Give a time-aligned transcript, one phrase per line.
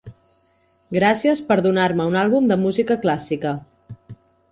[0.95, 3.53] Gràcies per donar-me un àlbum de música clàssica.